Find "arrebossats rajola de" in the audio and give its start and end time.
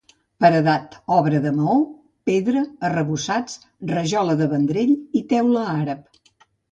2.89-4.47